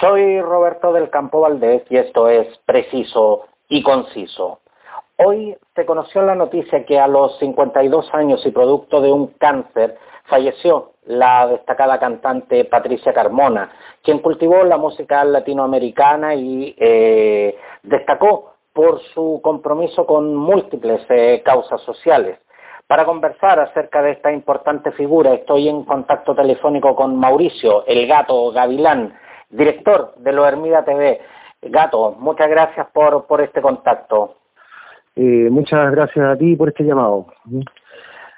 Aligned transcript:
Soy 0.00 0.40
Roberto 0.40 0.94
del 0.94 1.10
Campo 1.10 1.42
Valdés 1.42 1.82
y 1.90 1.98
esto 1.98 2.26
es 2.30 2.46
Preciso 2.64 3.44
y 3.68 3.82
Conciso. 3.82 4.60
Hoy 5.18 5.54
se 5.74 5.84
conoció 5.84 6.22
la 6.22 6.34
noticia 6.34 6.86
que 6.86 6.98
a 6.98 7.06
los 7.06 7.38
52 7.38 8.08
años 8.14 8.40
y 8.46 8.50
producto 8.50 9.02
de 9.02 9.12
un 9.12 9.26
cáncer 9.34 9.98
falleció 10.24 10.92
la 11.04 11.46
destacada 11.48 11.98
cantante 11.98 12.64
Patricia 12.64 13.12
Carmona, 13.12 13.72
quien 14.02 14.20
cultivó 14.20 14.64
la 14.64 14.78
música 14.78 15.22
latinoamericana 15.22 16.34
y 16.34 16.74
eh, 16.78 17.58
destacó 17.82 18.54
por 18.72 19.02
su 19.12 19.40
compromiso 19.42 20.06
con 20.06 20.34
múltiples 20.34 21.02
eh, 21.10 21.42
causas 21.44 21.82
sociales. 21.82 22.38
Para 22.86 23.04
conversar 23.04 23.60
acerca 23.60 24.00
de 24.00 24.12
esta 24.12 24.32
importante 24.32 24.92
figura 24.92 25.34
estoy 25.34 25.68
en 25.68 25.84
contacto 25.84 26.34
telefónico 26.34 26.96
con 26.96 27.18
Mauricio, 27.18 27.84
el 27.86 28.06
gato 28.06 28.50
Gavilán, 28.50 29.14
director 29.50 30.14
de 30.16 30.32
Lo 30.32 30.46
Hermida 30.46 30.84
TV. 30.84 31.20
Gato, 31.62 32.16
muchas 32.18 32.48
gracias 32.48 32.86
por, 32.92 33.26
por 33.26 33.40
este 33.42 33.60
contacto. 33.60 34.36
Eh, 35.16 35.48
muchas 35.50 35.90
gracias 35.90 36.24
a 36.24 36.36
ti 36.36 36.56
por 36.56 36.68
este 36.68 36.84
llamado. 36.84 37.26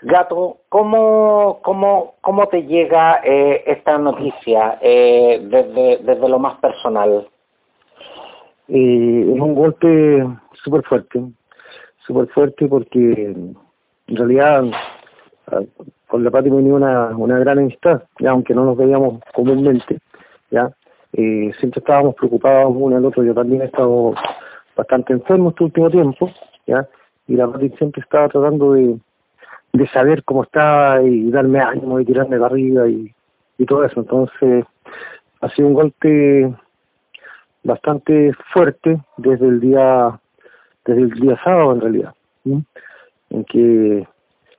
Gato, 0.02 0.58
¿cómo, 0.68 1.60
cómo, 1.62 2.14
cómo 2.20 2.48
te 2.48 2.64
llega 2.64 3.20
eh, 3.22 3.62
esta 3.66 3.98
noticia 3.98 4.78
eh, 4.80 5.40
desde, 5.44 5.98
desde 6.02 6.28
lo 6.28 6.38
más 6.38 6.58
personal? 6.58 7.28
es 8.68 9.40
un 9.40 9.54
golpe 9.54 10.26
súper 10.64 10.82
fuerte, 10.84 11.20
súper 12.06 12.26
fuerte 12.28 12.66
porque 12.66 13.34
en 14.06 14.16
realidad 14.16 14.64
con 16.06 16.24
la 16.24 16.30
Pati 16.30 16.48
venía 16.48 16.72
una, 16.72 17.08
una 17.08 17.38
gran 17.38 17.58
amistad, 17.58 18.02
ya 18.18 18.30
aunque 18.30 18.54
no 18.54 18.64
nos 18.64 18.76
veíamos 18.76 19.20
comúnmente, 19.34 19.98
ya 20.50 20.72
eh, 21.12 21.52
siempre 21.58 21.80
estábamos 21.80 22.14
preocupados 22.14 22.72
uno 22.76 22.96
al 22.96 23.04
otro. 23.04 23.22
Yo 23.22 23.34
también 23.34 23.62
he 23.62 23.66
estado 23.66 24.14
bastante 24.76 25.12
enfermo 25.12 25.50
este 25.50 25.64
último 25.64 25.90
tiempo, 25.90 26.30
¿ya? 26.66 26.88
Y 27.26 27.36
la 27.36 27.50
Pati 27.50 27.70
siempre 27.70 28.02
estaba 28.02 28.28
tratando 28.28 28.72
de, 28.72 28.98
de 29.72 29.88
saber 29.88 30.24
cómo 30.24 30.44
estaba 30.44 31.02
y 31.02 31.30
darme 31.30 31.60
ánimo 31.60 32.00
y 32.00 32.04
tirarme 32.04 32.38
de 32.38 32.44
arriba 32.44 32.88
y, 32.88 33.14
y 33.58 33.66
todo 33.66 33.84
eso. 33.84 34.00
Entonces, 34.00 34.64
ha 35.40 35.48
sido 35.50 35.68
un 35.68 35.74
golpe 35.74 36.54
bastante 37.64 38.32
fuerte 38.52 39.00
desde 39.18 39.46
el 39.46 39.60
día 39.60 40.18
desde 40.84 41.02
el 41.02 41.10
día 41.10 41.38
sábado 41.44 41.72
en 41.74 41.80
realidad 41.80 42.14
en 42.44 43.44
que 43.44 44.06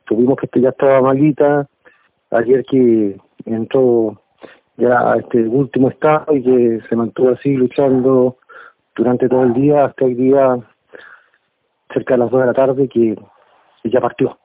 tuvimos 0.05 0.37
que 0.37 0.61
ya 0.61 0.69
estaba 0.69 1.01
malita 1.01 1.67
ayer 2.31 2.63
que 2.65 3.17
entró 3.45 4.21
ya 4.77 5.15
este 5.19 5.47
último 5.47 5.89
estado 5.89 6.35
y 6.35 6.43
que 6.43 6.79
se 6.87 6.95
mantuvo 6.95 7.29
así 7.29 7.53
luchando 7.55 8.37
durante 8.95 9.29
todo 9.29 9.43
el 9.43 9.53
día 9.53 9.85
hasta 9.85 10.05
el 10.05 10.15
día 10.15 10.57
cerca 11.93 12.15
de 12.15 12.19
las 12.19 12.31
dos 12.31 12.41
de 12.41 12.47
la 12.47 12.53
tarde 12.53 12.87
que, 12.87 13.17
ya 13.83 14.01
partió. 14.01 14.37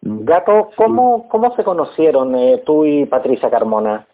Gato, 0.00 0.70
¿cómo, 0.76 1.28
cómo 1.28 1.54
se 1.56 1.64
conocieron 1.64 2.34
eh, 2.36 2.62
tú 2.64 2.84
y 2.84 3.06
Patricia 3.06 3.50
Carmona? 3.50 4.06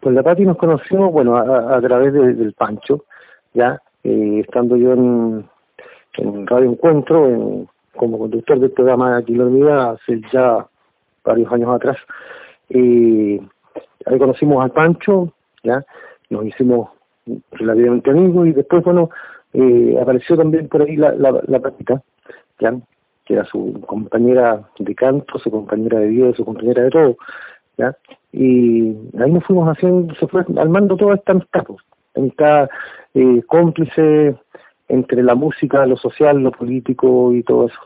Pues 0.00 0.14
la 0.14 0.22
Pati 0.22 0.44
nos 0.44 0.56
conoció, 0.56 1.10
bueno, 1.10 1.36
a, 1.36 1.80
través 1.80 2.12
del 2.12 2.52
Pancho, 2.52 3.04
ya, 3.54 3.80
eh, 4.04 4.42
estando 4.44 4.76
yo 4.76 4.92
en, 4.92 5.48
en 6.14 6.46
Radio 6.46 6.70
Encuentro, 6.70 7.26
en, 7.26 7.68
como 7.96 8.18
conductor 8.18 8.58
del 8.60 8.70
programa 8.70 9.22
Kilomida 9.22 9.90
hace 9.90 10.20
ya 10.32 10.66
varios 11.24 11.52
años 11.52 11.74
atrás. 11.74 11.96
Eh, 12.70 13.40
ahí 14.08 14.18
conocimos 14.18 14.62
al 14.62 14.70
Pancho, 14.72 15.32
ya, 15.62 15.84
nos 16.30 16.44
hicimos 16.46 16.90
relativamente 17.52 18.10
amigos 18.10 18.48
y 18.48 18.52
después, 18.52 18.82
bueno, 18.84 19.10
eh, 19.52 19.98
apareció 20.00 20.36
también 20.36 20.68
por 20.68 20.82
ahí 20.82 20.96
la, 20.96 21.12
la, 21.12 21.40
la 21.46 21.60
Patita, 21.60 22.02
ya, 22.58 22.74
que 23.24 23.34
era 23.34 23.44
su 23.44 23.80
compañera 23.86 24.62
de 24.78 24.94
canto, 24.94 25.38
su 25.38 25.50
compañera 25.50 26.00
de 26.00 26.08
vida, 26.08 26.32
su 26.34 26.44
compañera 26.44 26.82
de 26.82 26.90
todo, 26.90 27.16
ya, 27.76 27.96
y 28.32 28.96
ahí 29.20 29.30
nos 29.30 29.44
fuimos 29.44 29.68
haciendo, 29.68 30.14
se 30.14 30.26
fue 30.26 30.44
armando 30.56 30.96
toda 30.96 31.14
esta 31.14 31.32
amistad, 31.32 31.64
pues, 31.64 31.78
amistad 32.16 32.68
eh, 33.14 33.42
cómplice 33.46 34.36
entre 34.88 35.22
la 35.22 35.34
música, 35.34 35.86
lo 35.86 35.96
social, 35.96 36.38
lo 36.38 36.50
político 36.50 37.32
y 37.32 37.42
todo 37.42 37.66
eso. 37.66 37.80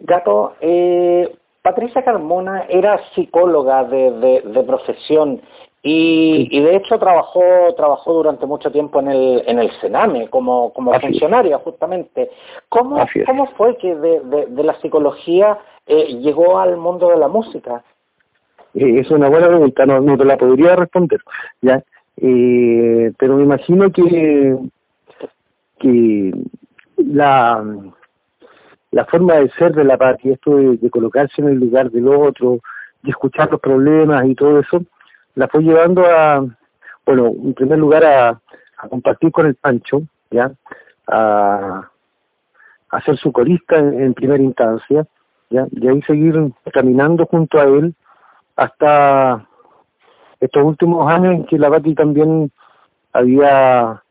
Gato, 0.00 0.54
eh, 0.60 1.30
Patricia 1.62 2.02
Carmona 2.02 2.64
era 2.68 3.00
psicóloga 3.14 3.84
de, 3.84 4.40
de, 4.42 4.62
profesión 4.62 5.40
y, 5.82 6.48
y, 6.50 6.60
de 6.60 6.76
hecho 6.76 6.98
trabajó 6.98 7.42
trabajó 7.76 8.14
durante 8.14 8.46
mucho 8.46 8.70
tiempo 8.70 9.00
en 9.00 9.08
el 9.08 9.42
en 9.46 9.58
el 9.58 9.70
Sename 9.80 10.28
como 10.28 10.72
como 10.72 10.98
funcionaria 10.98 11.58
justamente. 11.58 12.30
¿Cómo 12.68 13.04
cómo 13.26 13.46
fue 13.56 13.76
que 13.76 13.94
de, 13.94 14.46
de, 14.46 14.64
la 14.64 14.74
psicología 14.80 15.58
eh, 15.86 16.18
llegó 16.20 16.58
al 16.58 16.76
mundo 16.76 17.08
de 17.08 17.18
la 17.18 17.28
música? 17.28 17.82
Eh, 18.74 19.00
es 19.00 19.10
una 19.10 19.28
buena 19.28 19.48
pregunta, 19.48 19.84
no, 19.84 20.00
no 20.00 20.16
te 20.16 20.24
la 20.24 20.38
podría 20.38 20.76
responder, 20.76 21.20
ya. 21.60 21.82
Eh, 22.16 23.12
pero 23.18 23.36
me 23.36 23.44
imagino 23.44 23.90
que 23.90 24.56
que 25.78 26.32
la 26.96 27.64
la 28.92 29.04
forma 29.04 29.34
de 29.34 29.50
ser 29.50 29.74
de 29.74 29.84
la 29.84 29.96
patria, 29.96 30.34
esto 30.34 30.56
de, 30.56 30.90
colocarse 30.90 31.40
en 31.40 31.48
el 31.48 31.58
lugar 31.58 31.90
del 31.90 32.08
otro, 32.08 32.58
de 33.02 33.10
escuchar 33.10 33.50
los 33.50 33.60
problemas 33.60 34.26
y 34.26 34.34
todo 34.34 34.60
eso, 34.60 34.82
la 35.34 35.48
fue 35.48 35.62
llevando 35.62 36.04
a, 36.04 36.44
bueno, 37.06 37.28
en 37.28 37.54
primer 37.54 37.78
lugar 37.78 38.04
a, 38.04 38.40
compartir 38.88 39.30
con 39.30 39.46
el 39.46 39.54
Pancho, 39.56 40.02
¿ya? 40.30 40.50
A, 41.06 41.90
a 42.90 43.00
ser 43.02 43.16
su 43.18 43.30
corista 43.30 43.76
en, 43.76 44.14
primera 44.14 44.42
instancia, 44.42 45.06
¿ya? 45.50 45.66
Y 45.70 45.86
ahí 45.86 46.00
seguir 46.02 46.52
caminando 46.72 47.26
junto 47.26 47.60
a 47.60 47.64
él 47.64 47.94
hasta 48.56 49.46
estos 50.40 50.64
últimos 50.64 51.10
años 51.10 51.34
en 51.34 51.44
que 51.44 51.58
la 51.58 51.70
Pati 51.70 51.94
también 51.94 52.50
había 53.12 54.02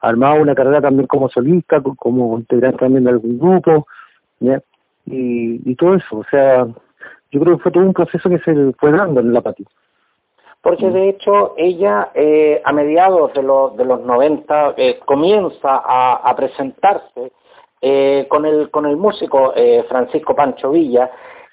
armado 0.00 0.40
una 0.40 0.54
carrera 0.54 0.80
también 0.80 1.06
como 1.06 1.28
solista, 1.28 1.80
como 1.80 2.38
integrante 2.38 2.78
también 2.78 3.04
de 3.04 3.10
algún 3.10 3.38
grupo, 3.38 3.86
y, 5.06 5.70
y 5.70 5.74
todo 5.76 5.94
eso, 5.94 6.18
o 6.18 6.24
sea, 6.30 6.66
yo 7.30 7.40
creo 7.40 7.56
que 7.56 7.62
fue 7.62 7.72
todo 7.72 7.84
un 7.84 7.92
proceso 7.92 8.28
que 8.28 8.38
se 8.40 8.72
fue 8.78 8.92
dando 8.92 9.20
en 9.20 9.32
la 9.32 9.40
Pati. 9.40 9.64
Porque 10.62 10.90
de 10.90 11.08
hecho 11.08 11.54
ella 11.56 12.10
eh, 12.14 12.62
a 12.64 12.72
mediados 12.72 13.32
de 13.34 13.42
los, 13.42 13.76
de 13.76 13.84
los 13.84 14.00
90 14.02 14.74
eh, 14.76 15.00
comienza 15.04 15.82
a, 15.84 16.14
a 16.22 16.36
presentarse 16.36 17.32
eh, 17.80 18.26
con, 18.28 18.46
el, 18.46 18.70
con 18.70 18.86
el 18.86 18.96
músico 18.96 19.54
Francisco 19.88 20.36
Pancho 20.36 20.70
Villa 20.70 21.10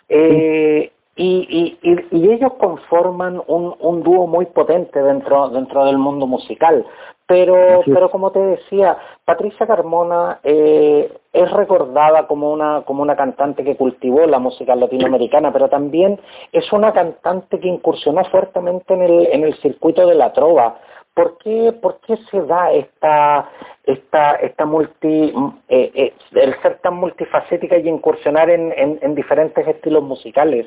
y, 0.07 0.91
y, 1.15 1.77
y, 2.11 2.31
ellos 2.31 2.53
conforman 2.59 3.41
un, 3.47 3.75
un 3.79 4.03
dúo 4.03 4.27
muy 4.27 4.45
potente 4.45 5.01
dentro, 5.01 5.49
dentro 5.49 5.85
del 5.85 5.97
mundo 5.97 6.27
musical. 6.27 6.85
Pero, 7.29 7.83
pero 7.85 8.09
como 8.09 8.31
te 8.31 8.39
decía, 8.39 8.97
Patricia 9.23 9.67
Carmona 9.67 10.39
eh, 10.41 11.13
es 11.31 11.51
recordada 11.51 12.25
como 12.25 12.51
una, 12.51 12.81
como 12.81 13.03
una 13.03 13.15
cantante 13.15 13.63
que 13.63 13.75
cultivó 13.75 14.25
la 14.25 14.39
música 14.39 14.75
latinoamericana, 14.75 15.53
pero 15.53 15.69
también 15.69 16.19
es 16.51 16.73
una 16.73 16.91
cantante 16.91 17.59
que 17.59 17.67
incursionó 17.67 18.23
fuertemente 18.25 18.95
en 18.95 19.03
el, 19.03 19.27
en 19.27 19.43
el 19.43 19.53
circuito 19.57 20.07
de 20.07 20.15
la 20.15 20.33
trova. 20.33 20.79
¿Por 21.13 21.37
qué, 21.37 21.71
por 21.79 21.99
qué 21.99 22.17
se 22.31 22.41
da 22.41 22.71
esta, 22.71 23.47
esta, 23.83 24.31
esta 24.37 24.65
multi, 24.65 25.31
eh, 25.67 25.91
eh, 25.93 26.13
el 26.31 26.59
ser 26.63 26.79
tan 26.79 26.95
multifacética 26.95 27.77
y 27.77 27.87
incursionar 27.87 28.49
en, 28.49 28.73
en, 28.75 28.97
en 29.03 29.13
diferentes 29.13 29.67
estilos 29.67 30.01
musicales? 30.01 30.65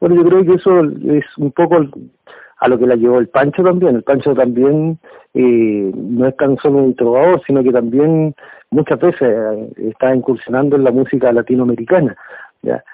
Bueno, 0.00 0.16
yo 0.16 0.24
creo 0.24 0.44
que 0.44 0.52
eso 0.52 0.80
es 1.16 1.38
un 1.38 1.50
poco 1.52 1.76
a 2.60 2.68
lo 2.68 2.78
que 2.78 2.86
la 2.86 2.94
llevó 2.94 3.18
el 3.18 3.28
Pancho 3.28 3.62
también. 3.62 3.96
El 3.96 4.02
Pancho 4.02 4.34
también 4.34 4.98
eh, 5.34 5.92
no 5.94 6.26
es 6.26 6.36
tan 6.36 6.56
solo 6.58 6.78
un 6.78 6.94
trovador, 6.94 7.42
sino 7.46 7.62
que 7.62 7.72
también 7.72 8.34
muchas 8.70 9.00
veces 9.00 9.22
eh, 9.22 9.72
está 9.88 10.14
incursionando 10.14 10.76
en 10.76 10.84
la 10.84 10.92
música 10.92 11.32
latinoamericana. 11.32 12.16
¿ya? 12.62 12.84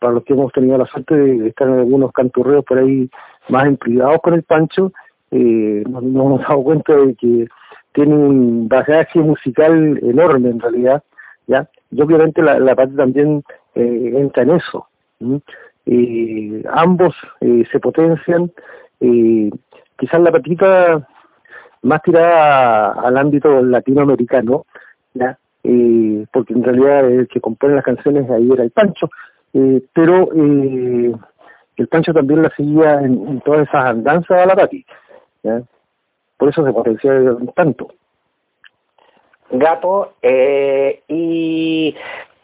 Para 0.00 0.14
los 0.14 0.24
que 0.24 0.34
hemos 0.34 0.52
tenido 0.52 0.76
la 0.76 0.86
suerte 0.86 1.14
de 1.14 1.48
estar 1.48 1.68
en 1.68 1.78
algunos 1.78 2.12
canturreos 2.12 2.64
por 2.64 2.78
ahí 2.78 3.08
más 3.48 3.66
en 3.66 3.76
con 3.76 4.34
el 4.34 4.42
Pancho, 4.42 4.92
eh, 5.30 5.84
nos, 5.88 6.02
hemos 6.02 6.40
dado 6.40 6.62
cuenta 6.64 6.96
de 6.96 7.14
que 7.14 7.46
tiene 7.92 8.14
un 8.14 8.68
bagaje 8.68 9.20
musical 9.20 9.98
enorme 10.02 10.50
en 10.50 10.60
realidad, 10.60 11.02
¿ya? 11.46 11.68
Y 11.92 12.02
obviamente 12.02 12.42
la, 12.42 12.58
la 12.58 12.74
parte 12.74 12.96
también 12.96 13.42
entra 13.74 14.42
en 14.42 14.50
eso. 14.50 14.86
Eh, 15.92 16.62
ambos 16.72 17.16
eh, 17.40 17.64
se 17.72 17.80
potencian, 17.80 18.52
eh, 19.00 19.50
quizás 19.98 20.20
la 20.20 20.30
patita 20.30 21.08
más 21.82 22.02
tirada 22.02 22.92
al 22.92 23.18
ámbito 23.18 23.60
latinoamericano. 23.60 24.66
Eh, 25.62 26.24
porque 26.32 26.54
en 26.54 26.62
realidad 26.62 27.10
el 27.10 27.28
que 27.28 27.40
compone 27.40 27.74
las 27.74 27.84
canciones 27.84 28.30
ahí 28.30 28.50
era 28.50 28.62
el 28.62 28.70
Pancho, 28.70 29.10
pero 29.92 30.30
el 30.32 31.88
Pancho 31.90 32.14
también 32.14 32.42
la 32.42 32.50
seguía 32.56 33.00
en, 33.00 33.40
todas 33.40 33.68
esas 33.68 33.84
andanzas 33.84 34.40
a 34.40 34.46
la 34.46 34.54
Pati. 34.54 34.86
por 36.38 36.48
eso 36.48 36.64
se 36.64 36.72
potencia 36.72 37.12
tanto. 37.54 37.88
Gato, 39.50 40.14
y 41.08 41.94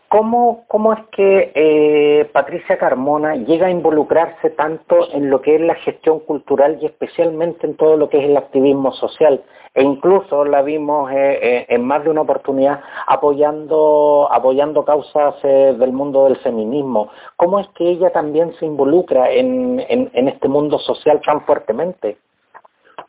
¿Cómo, 0.08 0.64
¿Cómo 0.68 0.92
es 0.92 1.00
que 1.10 1.52
eh, 1.54 2.30
Patricia 2.32 2.78
Carmona 2.78 3.34
llega 3.34 3.66
a 3.66 3.70
involucrarse 3.70 4.50
tanto 4.50 5.12
en 5.12 5.30
lo 5.30 5.40
que 5.40 5.56
es 5.56 5.60
la 5.60 5.74
gestión 5.74 6.20
cultural 6.20 6.78
y 6.80 6.86
especialmente 6.86 7.66
en 7.66 7.76
todo 7.76 7.96
lo 7.96 8.08
que 8.08 8.18
es 8.18 8.24
el 8.24 8.36
activismo 8.36 8.92
social? 8.92 9.42
E 9.74 9.82
incluso 9.82 10.44
la 10.44 10.62
vimos 10.62 11.10
eh, 11.10 11.38
eh, 11.42 11.66
en 11.68 11.84
más 11.84 12.04
de 12.04 12.10
una 12.10 12.20
oportunidad 12.20 12.80
apoyando, 13.08 14.28
apoyando 14.30 14.84
causas 14.84 15.42
del 15.42 15.92
mundo 15.92 16.24
del 16.26 16.36
feminismo. 16.36 17.10
¿Cómo 17.36 17.58
es 17.58 17.68
que 17.70 17.84
ella 17.84 18.10
también 18.10 18.54
se 18.54 18.64
involucra 18.64 19.30
en, 19.30 19.84
en, 19.88 20.28
este 20.28 20.48
mundo 20.48 20.78
social 20.78 21.20
tan 21.26 21.42
fuertemente? 21.42 22.16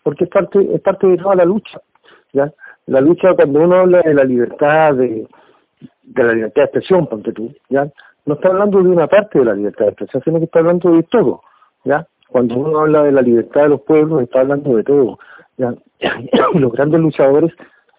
Porque 0.04 0.24
es 0.24 0.30
parte, 0.32 0.68
es 0.74 0.82
parte 0.82 1.06
de 1.08 1.18
toda 1.18 1.36
la 1.36 1.46
lucha. 1.46 1.80
La 2.88 3.02
lucha 3.02 3.34
cuando 3.36 3.62
uno 3.62 3.76
habla 3.78 4.02
de 4.02 4.14
la 4.14 4.24
libertad, 4.24 4.96
de 4.96 5.28
de 6.08 6.24
la 6.24 6.34
libertad 6.34 6.62
de 6.62 6.66
expresión, 6.66 7.08
ponte 7.08 7.34
tú, 7.34 7.54
¿ya? 7.70 7.88
No 8.26 8.36
está 8.36 8.50
hablando 8.50 8.82
de 8.82 8.90
una 8.90 9.08
parte 9.08 9.40
de 9.40 9.46
la 9.46 9.54
libertad 9.54 9.86
de 9.86 9.92
expresión, 9.92 10.24
sino 10.24 10.40
que 10.40 10.46
está 10.46 10.60
hablando 10.60 10.92
de 10.92 11.04
todo, 11.04 11.42
¿ya? 11.84 12.08
Cuando 12.30 12.56
uno 12.56 12.80
habla 12.80 13.04
de 13.04 13.12
la 13.12 13.22
libertad 13.22 13.64
de 13.64 13.70
los 13.70 13.82
pueblos, 13.82 14.24
está 14.24 14.42
hablando 14.42 14.76
de 14.76 14.84
todo, 14.84 15.20
¿ya? 15.58 15.74
Y 16.00 16.30
los 16.60 16.72
grandes 16.72 17.00
luchadores 17.00 17.54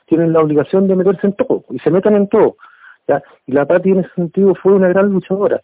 tienen 0.06 0.32
la 0.32 0.40
obligación 0.40 0.88
de 0.88 0.96
meterse 0.96 1.26
en 1.26 1.34
todo, 1.34 1.64
y 1.70 1.78
se 1.78 1.90
meten 1.90 2.16
en 2.16 2.28
todo, 2.28 2.56
¿ya? 3.06 3.22
Y 3.46 3.52
la 3.52 3.66
Pati 3.66 3.90
en 3.90 4.00
ese 4.00 4.14
sentido 4.14 4.54
fue 4.54 4.72
una 4.72 4.88
gran 4.88 5.10
luchadora. 5.10 5.60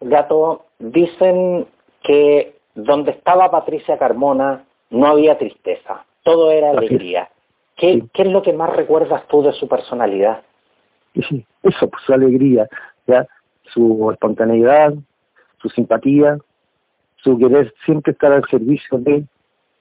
Gato, 0.00 0.66
dicen 0.78 1.66
que 2.02 2.54
donde 2.74 3.12
estaba 3.12 3.50
Patricia 3.50 3.98
Carmona 3.98 4.64
no 4.90 5.06
había 5.06 5.38
tristeza, 5.38 6.04
todo 6.22 6.50
era 6.52 6.70
alegría. 6.70 7.28
¿Qué, 7.80 8.02
es 8.12 8.26
lo 8.26 8.42
que 8.42 8.52
más 8.52 8.76
recuerdas 8.76 9.26
tú 9.28 9.42
de 9.42 9.52
su 9.52 9.66
personalidad? 9.66 10.42
Eso, 11.14 11.42
pues, 11.62 12.04
su 12.04 12.12
alegría, 12.12 12.68
ya, 13.06 13.26
su 13.72 14.10
espontaneidad, 14.12 14.92
su 15.62 15.70
simpatía, 15.70 16.36
su 17.16 17.38
querer 17.38 17.72
siempre 17.86 18.12
estar 18.12 18.32
al 18.32 18.44
servicio 18.50 18.98
de, 18.98 19.24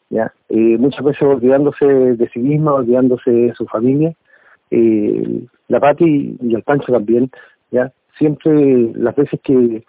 ya, 0.09 0.33
eh, 0.47 0.77
muchas 0.77 1.03
veces 1.03 1.23
olvidándose 1.23 1.85
de 1.85 2.29
sí 2.29 2.39
misma, 2.39 2.75
olvidándose 2.75 3.31
de 3.31 3.53
su 3.55 3.65
familia. 3.67 4.13
Eh, 4.71 5.41
la 5.67 5.81
Pati 5.81 6.37
y 6.41 6.55
el 6.55 6.63
Pancho 6.63 6.93
también, 6.93 7.29
ya, 7.69 7.91
siempre 8.17 8.93
las 8.95 9.13
veces 9.13 9.41
que 9.43 9.83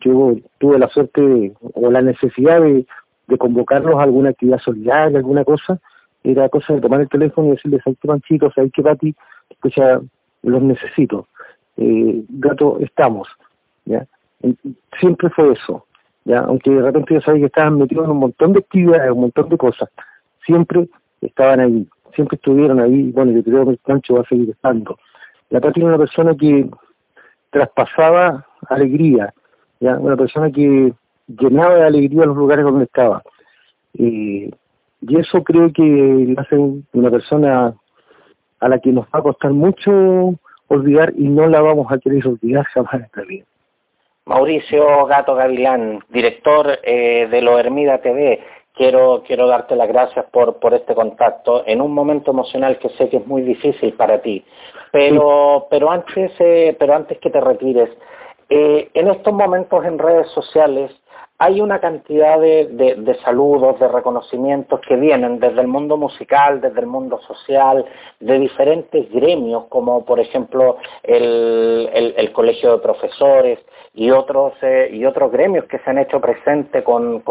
yo 0.00 0.34
tuve 0.58 0.80
la 0.80 0.88
suerte 0.88 1.52
o 1.74 1.90
la 1.92 2.02
necesidad 2.02 2.60
de, 2.60 2.86
de 3.28 3.38
convocarlos 3.38 3.94
a 3.94 4.02
alguna 4.02 4.30
actividad 4.30 4.58
solidaria, 4.58 5.18
alguna 5.18 5.44
cosa, 5.44 5.80
era 6.26 6.48
cosa 6.48 6.74
de 6.74 6.80
tomar 6.80 7.00
el 7.00 7.08
teléfono 7.08 7.48
y 7.48 7.50
decirles, 7.52 7.82
hay 7.86 7.94
que 7.94 8.08
van 8.08 8.20
chicos, 8.22 8.52
hay 8.56 8.70
que 8.70 8.82
Pati, 8.82 9.14
ya 9.76 10.00
los 10.42 10.62
necesito. 10.62 11.28
Eh, 11.76 12.24
gato, 12.28 12.78
estamos. 12.80 13.28
¿ya? 13.84 14.06
Siempre 14.98 15.30
fue 15.30 15.52
eso. 15.52 15.86
¿ya? 16.24 16.40
Aunque 16.40 16.70
de 16.70 16.82
repente 16.82 17.14
ya 17.14 17.20
sabía 17.20 17.42
que 17.42 17.46
estaban 17.46 17.78
metidos 17.78 18.06
en 18.06 18.10
un 18.10 18.18
montón 18.18 18.52
de 18.52 18.58
actividades, 18.58 19.12
un 19.12 19.20
montón 19.20 19.48
de 19.48 19.56
cosas. 19.56 19.88
Siempre 20.44 20.88
estaban 21.20 21.60
ahí, 21.60 21.86
siempre 22.14 22.36
estuvieron 22.36 22.80
ahí. 22.80 23.12
Bueno, 23.12 23.32
yo 23.32 23.44
creo 23.44 23.64
que 23.64 23.70
el 23.72 23.80
cancho 23.80 24.14
va 24.14 24.22
a 24.22 24.28
seguir 24.28 24.50
estando. 24.50 24.98
La 25.50 25.60
Pati 25.60 25.80
era 25.80 25.90
una 25.90 25.98
persona 25.98 26.34
que 26.34 26.68
traspasaba 27.50 28.44
alegría, 28.68 29.32
¿ya? 29.78 29.96
una 29.96 30.16
persona 30.16 30.50
que 30.50 30.92
llenaba 31.28 31.76
de 31.76 31.84
alegría 31.84 32.26
los 32.26 32.36
lugares 32.36 32.64
donde 32.64 32.84
estaba. 32.84 33.22
Eh, 33.98 34.50
y 35.08 35.18
eso 35.18 35.42
creo 35.42 35.72
que 35.72 36.34
hace 36.36 36.56
una 36.56 37.10
persona 37.10 37.74
a 38.60 38.68
la 38.68 38.78
que 38.78 38.90
nos 38.90 39.06
va 39.06 39.20
a 39.20 39.22
costar 39.22 39.52
mucho 39.52 40.34
olvidar 40.68 41.12
y 41.16 41.28
no 41.28 41.46
la 41.46 41.60
vamos 41.60 41.90
a 41.90 41.98
querer 41.98 42.26
olvidar 42.26 42.64
jamás 42.74 42.94
en 42.94 43.02
esta 43.02 43.22
vida. 43.22 43.44
Mauricio 44.24 45.06
Gato 45.06 45.36
Gavilán, 45.36 46.00
director 46.08 46.80
eh, 46.82 47.28
de 47.30 47.42
Lo 47.42 47.60
Hermida 47.60 47.98
TV, 47.98 48.40
quiero, 48.74 49.22
quiero 49.24 49.46
darte 49.46 49.76
las 49.76 49.86
gracias 49.86 50.26
por, 50.32 50.58
por 50.58 50.74
este 50.74 50.96
contacto 50.96 51.62
en 51.64 51.80
un 51.80 51.92
momento 51.92 52.32
emocional 52.32 52.78
que 52.78 52.88
sé 52.90 53.08
que 53.08 53.18
es 53.18 53.26
muy 53.26 53.42
difícil 53.42 53.92
para 53.94 54.20
ti. 54.20 54.44
Pero, 54.90 55.68
pero, 55.70 55.90
antes, 55.90 56.32
eh, 56.40 56.76
pero 56.78 56.94
antes 56.94 57.18
que 57.18 57.30
te 57.30 57.40
retires, 57.40 57.90
eh, 58.48 58.88
en 58.94 59.08
estos 59.08 59.32
momentos 59.32 59.84
en 59.84 59.98
redes 59.98 60.28
sociales 60.30 60.90
hay 61.38 61.60
una 61.60 61.80
cantidad 61.80 62.40
de, 62.40 63.18
saludos, 63.22 63.78
de 63.78 63.88
reconocimientos 63.88 64.80
que 64.80 64.96
vienen 64.96 65.38
desde 65.38 65.60
el 65.60 65.66
mundo 65.66 65.96
musical, 65.96 66.60
desde 66.60 66.80
el 66.80 66.86
mundo 66.86 67.20
social, 67.20 67.84
de 68.20 68.38
diferentes 68.38 69.10
gremios, 69.10 69.64
como 69.68 70.04
por 70.04 70.18
ejemplo 70.18 70.78
el, 71.02 72.32
Colegio 72.32 72.72
de 72.72 72.78
Profesores 72.78 73.58
y 73.94 74.10
otros, 74.10 74.52
eh, 74.62 74.90
y 74.92 75.04
otros 75.06 75.32
gremios 75.32 75.64
que 75.66 75.78
se 75.78 75.90
han 75.90 75.98
hecho 75.98 76.20
presentes 76.20 76.82
con, 76.82 77.22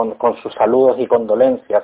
sus 0.41 0.53
saludos 0.53 0.97
y 0.99 1.05
condolencias. 1.07 1.83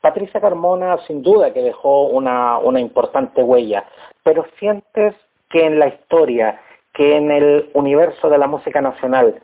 Patricia 0.00 0.40
Carmona 0.40 0.98
sin 1.06 1.22
duda 1.22 1.52
que 1.52 1.62
dejó 1.62 2.08
una 2.08 2.80
importante 2.80 3.42
huella, 3.42 3.84
pero 4.22 4.44
sientes 4.58 5.14
que 5.48 5.64
en 5.64 5.78
la 5.78 5.88
historia, 5.88 6.60
que 6.92 7.16
en 7.16 7.30
el 7.30 7.70
universo 7.74 8.28
de 8.28 8.38
la 8.38 8.46
música 8.46 8.80
nacional, 8.80 9.42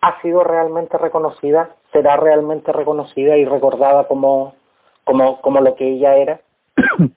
ha 0.00 0.20
sido 0.22 0.44
realmente 0.44 0.96
reconocida, 0.98 1.70
será 1.92 2.16
realmente 2.16 2.72
reconocida 2.72 3.36
y 3.36 3.44
recordada 3.44 4.06
como, 4.06 4.54
como, 5.04 5.40
como 5.40 5.60
lo 5.60 5.74
que 5.74 5.88
ella 5.88 6.16
era? 6.16 6.40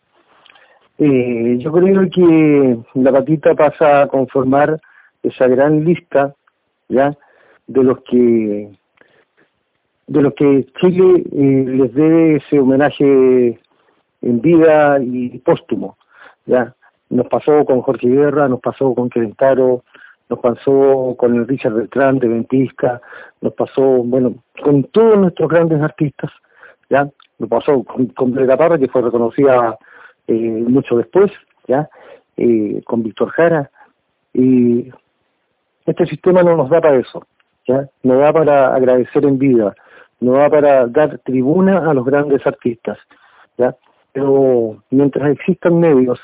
Eh, 1.04 1.58
yo 1.58 1.72
creo 1.72 2.08
que 2.12 2.78
la 2.94 3.12
patita 3.12 3.56
pasa 3.56 4.04
a 4.04 4.08
conformar 4.08 4.80
esa 5.24 5.48
gran 5.48 5.84
lista 5.84 6.36
ya 6.90 7.18
de 7.66 7.84
los 7.84 8.02
que 8.04 8.70
de 10.06 10.22
los 10.22 10.34
que 10.36 10.68
Chile 10.80 11.24
eh, 11.32 11.66
les 11.68 11.94
debe 11.96 12.36
ese 12.36 12.60
homenaje 12.60 13.60
en 14.22 14.42
vida 14.42 15.00
y 15.02 15.40
póstumo 15.40 15.98
ya 16.46 16.76
nos 17.10 17.28
pasó 17.30 17.66
con 17.66 17.82
Jorge 17.82 18.08
Guerra 18.08 18.48
nos 18.48 18.60
pasó 18.60 18.94
con 18.94 19.10
Querentaro 19.10 19.84
nos 20.32 20.40
pasó 20.40 21.14
con 21.18 21.36
el 21.36 21.46
Richard 21.46 21.74
Beltrán 21.74 22.18
de 22.20 22.30
Ventisca, 22.30 23.02
nos 23.42 23.54
pasó, 23.54 23.82
bueno, 23.82 24.36
con 24.64 24.86
todos 24.86 25.20
nuestros 25.20 25.50
grandes 25.50 25.82
artistas, 25.82 26.32
¿ya? 26.90 27.10
Nos 27.38 27.50
pasó 27.50 27.84
con, 27.84 28.06
con 28.08 28.34
Parra, 28.34 28.78
que 28.78 28.88
fue 28.88 29.02
reconocida 29.02 29.78
eh, 30.28 30.34
mucho 30.34 30.96
después, 30.96 31.32
¿ya? 31.68 31.90
Eh, 32.38 32.82
con 32.86 33.04
Víctor 33.04 33.30
Jara, 33.32 33.70
y 34.34 34.90
este 35.86 36.06
sistema 36.06 36.44
no 36.44 36.56
nos 36.56 36.70
da 36.70 36.80
para 36.80 36.96
eso, 36.96 37.28
¿ya? 37.68 37.90
Nos 38.02 38.20
da 38.20 38.32
para 38.32 38.74
agradecer 38.74 39.26
en 39.26 39.38
vida, 39.38 39.76
nos 40.22 40.38
da 40.38 40.50
para 40.50 40.88
dar 40.88 41.20
tribuna 41.26 41.90
a 41.90 41.94
los 41.94 42.06
grandes 42.06 42.48
artistas, 42.48 42.98
¿ya? 43.58 43.76
Pero 44.14 44.82
mientras 44.92 45.30
existan 45.32 45.78
medios 45.78 46.22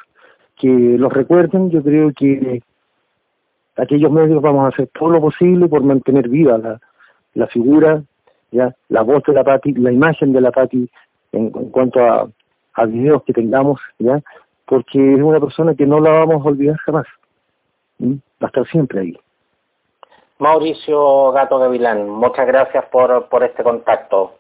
que 0.56 0.70
los 0.70 1.12
recuerden, 1.12 1.70
yo 1.72 1.84
creo 1.84 2.14
que 2.14 2.62
aquellos 3.78 4.12
medios 4.12 4.42
vamos 4.42 4.66
a 4.66 4.70
hacer 4.70 4.90
todo 4.94 5.10
lo 5.10 5.22
posible 5.22 5.68
por 5.68 5.84
mantener 5.84 6.30
viva 6.30 6.58
la, 6.58 6.80
la 7.34 7.48
figura, 7.48 8.04
ya 8.52 8.76
la 8.90 9.02
voz 9.02 9.24
de 9.24 9.34
la 9.34 9.44
Pati, 9.44 9.74
la 9.74 9.92
imagen 9.92 10.34
de 10.34 10.42
la 10.42 10.52
Pati 10.52 10.90
en, 11.32 11.50
cuanto 11.50 12.00
a, 12.00 12.28
a 12.74 12.86
videos 12.86 13.24
que 13.24 13.34
tengamos, 13.34 13.80
ya 14.00 14.22
porque 14.66 15.14
es 15.14 15.22
una 15.22 15.40
persona 15.40 15.76
que 15.76 15.86
no 15.86 16.00
la 16.00 16.12
vamos 16.12 16.46
a 16.46 16.50
olvidar 16.50 16.78
jamás. 16.78 17.06
Va 18.02 18.16
a 18.42 18.46
estar 18.48 18.68
siempre 18.68 19.00
ahí. 19.00 19.18
Mauricio 20.40 21.32
Gato 21.32 21.58
Gavilán, 21.58 22.10
muchas 22.10 22.46
gracias 22.46 22.86
por, 22.86 23.28
por 23.30 23.44
este 23.44 23.64
contacto. 23.64 24.34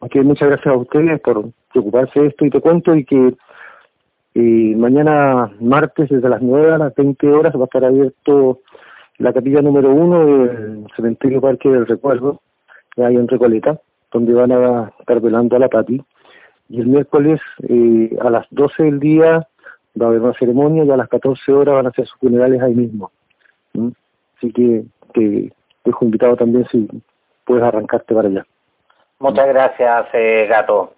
Ok, 0.00 0.16
muchas 0.16 0.48
gracias 0.48 0.74
a 0.74 0.78
ustedes 0.78 1.20
por 1.20 1.44
preocuparse 1.72 2.20
de 2.20 2.26
esto 2.28 2.44
y 2.44 2.50
te 2.50 2.60
cuento 2.60 2.94
y 2.94 3.04
que 3.04 3.34
y 4.40 4.76
mañana 4.76 5.50
martes 5.58 6.08
desde 6.08 6.28
las 6.28 6.40
9 6.40 6.72
a 6.72 6.78
las 6.78 6.94
20 6.94 7.28
horas 7.28 7.56
va 7.56 7.62
a 7.62 7.64
estar 7.64 7.84
abierto 7.84 8.60
la 9.16 9.32
capilla 9.32 9.62
número 9.62 9.90
uno 9.90 10.24
del 10.26 10.86
cementerio 10.94 11.40
Parque 11.40 11.68
del 11.68 11.88
Recuerdo, 11.88 12.40
que 12.94 13.04
hay 13.04 13.16
en 13.16 13.26
Recoleta, 13.26 13.80
donde 14.12 14.32
van 14.34 14.52
a 14.52 14.92
estar 15.00 15.20
velando 15.20 15.56
a 15.56 15.58
la 15.58 15.68
Pati. 15.68 16.00
Y 16.68 16.80
el 16.80 16.86
miércoles 16.86 17.40
eh, 17.68 18.16
a 18.20 18.30
las 18.30 18.46
12 18.50 18.84
del 18.84 19.00
día 19.00 19.48
va 20.00 20.06
a 20.06 20.08
haber 20.08 20.20
una 20.20 20.34
ceremonia 20.34 20.84
y 20.84 20.90
a 20.92 20.96
las 20.96 21.08
14 21.08 21.52
horas 21.52 21.74
van 21.74 21.86
a 21.86 21.88
hacer 21.88 22.06
sus 22.06 22.20
funerales 22.20 22.62
ahí 22.62 22.74
mismo. 22.74 23.10
¿Mm? 23.72 23.88
Así 24.36 24.52
que 24.52 24.84
te 25.14 25.52
dejo 25.84 26.04
invitado 26.04 26.36
también 26.36 26.64
si 26.70 26.88
puedes 27.44 27.64
arrancarte 27.64 28.14
para 28.14 28.28
allá. 28.28 28.46
Muchas 29.18 29.48
gracias, 29.48 30.06
eh, 30.12 30.46
Gato. 30.48 30.92